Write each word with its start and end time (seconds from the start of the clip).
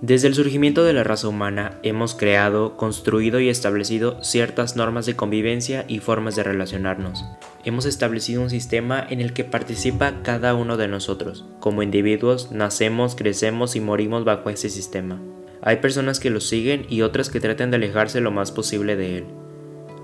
Desde 0.00 0.28
el 0.28 0.34
surgimiento 0.34 0.84
de 0.84 0.92
la 0.92 1.02
raza 1.02 1.26
humana 1.26 1.80
hemos 1.82 2.14
creado, 2.14 2.76
construido 2.76 3.40
y 3.40 3.48
establecido 3.48 4.22
ciertas 4.22 4.76
normas 4.76 5.06
de 5.06 5.16
convivencia 5.16 5.84
y 5.88 5.98
formas 5.98 6.36
de 6.36 6.44
relacionarnos. 6.44 7.24
Hemos 7.64 7.84
establecido 7.84 8.40
un 8.40 8.48
sistema 8.48 9.04
en 9.10 9.20
el 9.20 9.32
que 9.32 9.42
participa 9.42 10.22
cada 10.22 10.54
uno 10.54 10.76
de 10.76 10.86
nosotros. 10.86 11.46
Como 11.58 11.82
individuos 11.82 12.52
nacemos, 12.52 13.16
crecemos 13.16 13.74
y 13.74 13.80
morimos 13.80 14.24
bajo 14.24 14.50
ese 14.50 14.70
sistema. 14.70 15.20
Hay 15.62 15.78
personas 15.78 16.20
que 16.20 16.30
lo 16.30 16.38
siguen 16.38 16.86
y 16.88 17.02
otras 17.02 17.28
que 17.28 17.40
tratan 17.40 17.72
de 17.72 17.78
alejarse 17.78 18.20
lo 18.20 18.30
más 18.30 18.52
posible 18.52 18.94
de 18.94 19.18
él. 19.18 19.24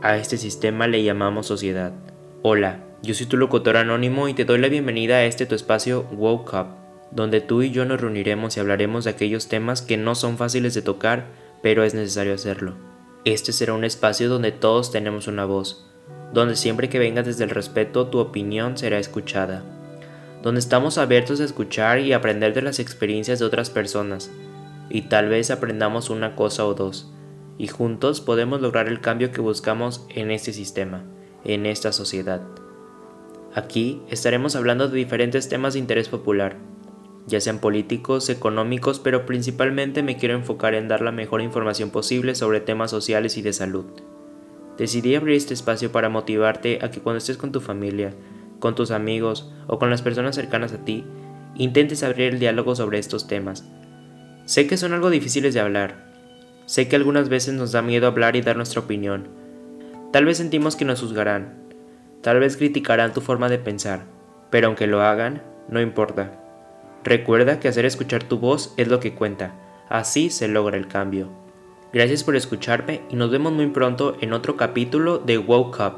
A 0.03 0.17
este 0.17 0.39
sistema 0.39 0.89
le 0.89 1.05
llamamos 1.05 1.47
sociedad. 1.47 1.93
Hola, 2.43 2.85
yo 3.05 3.15
soy 3.15 3.27
tu 3.27 3.37
locutor 3.37 3.77
anónimo 3.77 4.27
y 4.27 4.35
te 4.35 4.45
doy 4.45 4.59
la 4.59 4.69
bienvenida 4.69 5.19
a 5.19 5.25
este 5.25 5.47
tu 5.47 5.55
espacio 5.55 6.05
Woke 6.11 6.53
Up 6.53 6.84
donde 7.11 7.41
tú 7.41 7.63
y 7.63 7.71
yo 7.71 7.85
nos 7.85 8.01
reuniremos 8.01 8.57
y 8.57 8.61
hablaremos 8.61 9.05
de 9.05 9.11
aquellos 9.11 9.49
temas 9.49 9.83
que 9.83 9.97
no 9.97 10.15
son 10.15 10.37
fáciles 10.37 10.75
de 10.75 10.83
tocar, 10.83 11.27
pero 11.63 11.85
es 11.85 11.95
necesario 11.95 12.35
hacerlo. 12.35 12.75
Este 13.25 13.53
será 13.53 13.73
un 13.73 13.85
espacio 13.85 14.29
donde 14.29 14.53
todos 14.53 14.93
tenemos 14.93 15.29
una 15.29 15.45
voz, 15.45 15.91
donde 16.33 16.57
siempre 16.57 16.89
que 16.89 16.99
vengas 16.99 17.25
desde 17.25 17.45
el 17.45 17.51
respeto 17.51 18.09
tu 18.09 18.19
opinión 18.19 18.77
será 18.77 18.99
escuchada, 18.99 19.63
donde 20.43 20.59
estamos 20.59 20.99
abiertos 20.99 21.41
a 21.41 21.45
escuchar 21.45 22.01
y 22.01 22.13
aprender 22.13 22.53
de 22.53 22.63
las 22.63 22.81
experiencias 22.81 23.39
de 23.39 23.47
otras 23.47 23.71
personas, 23.71 24.31
y 24.91 25.03
tal 25.03 25.29
vez 25.29 25.51
aprendamos 25.51 26.11
una 26.11 26.37
cosa 26.37 26.67
o 26.67 26.75
dos, 26.75 27.11
y 27.57 27.69
juntos 27.69 28.21
podemos 28.21 28.61
lograr 28.61 28.89
el 28.89 29.01
cambio 29.01 29.31
que 29.31 29.41
buscamos 29.41 30.05
en 30.11 30.31
este 30.31 30.53
sistema, 30.53 31.05
en 31.45 31.65
esta 31.65 31.93
sociedad. 31.93 32.43
Aquí 33.55 34.03
estaremos 34.11 34.57
hablando 34.57 34.89
de 34.89 34.97
diferentes 34.99 35.49
temas 35.49 35.75
de 35.75 35.79
interés 35.79 36.09
popular, 36.09 36.57
ya 37.27 37.41
sean 37.41 37.59
políticos, 37.59 38.29
económicos, 38.29 38.99
pero 39.01 39.25
principalmente 39.25 40.03
me 40.03 40.17
quiero 40.17 40.35
enfocar 40.35 40.75
en 40.75 40.89
dar 40.89 41.01
la 41.01 41.13
mejor 41.13 41.41
información 41.41 41.91
posible 41.91 42.35
sobre 42.35 42.61
temas 42.61 42.91
sociales 42.91 43.37
y 43.39 43.43
de 43.43 43.53
salud. 43.53 43.87
Decidí 44.77 45.15
abrir 45.15 45.37
este 45.37 45.55
espacio 45.55 45.91
para 45.91 46.09
motivarte 46.09 46.81
a 46.83 46.91
que 46.91 47.01
cuando 47.01 47.19
estés 47.19 47.37
con 47.37 47.53
tu 47.53 47.61
familia, 47.61 48.13
con 48.59 48.75
tus 48.75 48.91
amigos 48.91 49.51
o 49.67 49.79
con 49.79 49.89
las 49.89 50.03
personas 50.03 50.35
cercanas 50.35 50.73
a 50.73 50.85
ti, 50.85 51.05
intentes 51.55 52.03
abrir 52.03 52.35
el 52.35 52.41
diálogo 52.41 52.75
sobre 52.75 52.99
estos 52.99 53.27
temas. 53.27 53.65
Sé 54.45 54.67
que 54.67 54.77
son 54.77 54.93
algo 54.93 55.09
difíciles 55.09 55.55
de 55.55 55.61
hablar. 55.61 56.13
Sé 56.67 56.89
que 56.89 56.97
algunas 56.97 57.29
veces 57.29 57.55
nos 57.55 57.73
da 57.73 57.81
miedo 57.81 58.07
hablar 58.07 58.37
y 58.37 58.43
dar 58.43 58.57
nuestra 58.57 58.81
opinión. 58.81 59.29
Tal 60.13 60.27
vez 60.27 60.37
sentimos 60.37 60.77
que 60.77 60.85
nos 60.85 61.01
juzgarán. 61.01 61.55
Tal 62.21 62.41
vez 62.41 62.57
criticarán 62.57 63.15
tu 63.15 63.21
forma 63.21 63.49
de 63.49 63.59
pensar. 63.59 64.05
Pero 64.51 64.67
aunque 64.67 64.87
lo 64.87 65.03
hagan, 65.03 65.43
no 65.69 65.81
importa 65.81 66.44
Recuerda 67.05 67.61
que 67.61 67.69
hacer 67.69 67.85
escuchar 67.85 68.25
tu 68.25 68.39
voz 68.39 68.73
es 68.79 68.89
lo 68.89 68.99
que 68.99 69.15
cuenta, 69.15 69.55
así 69.89 70.31
se 70.31 70.49
logra 70.49 70.79
el 70.79 70.89
cambio. 70.89 71.29
Gracias 71.93 72.25
por 72.25 72.35
escucharme 72.35 73.03
y 73.11 73.17
nos 73.17 73.31
vemos 73.31 73.53
muy 73.53 73.67
pronto 73.69 74.17
en 74.21 74.33
otro 74.33 74.57
capítulo 74.57 75.19
de 75.19 75.39
Woke 75.39 75.81
Up. 75.81 75.93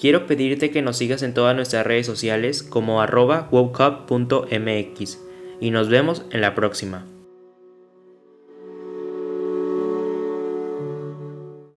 Quiero 0.00 0.26
pedirte 0.26 0.70
que 0.70 0.82
nos 0.82 0.96
sigas 0.96 1.22
en 1.22 1.34
todas 1.34 1.54
nuestras 1.54 1.86
redes 1.86 2.06
sociales 2.06 2.62
como 2.62 3.00
arroba 3.00 3.48
wokeup.mx 3.50 5.18
y 5.60 5.70
nos 5.70 5.88
vemos 5.88 6.24
en 6.30 6.40
la 6.40 6.54
próxima. 6.54 7.04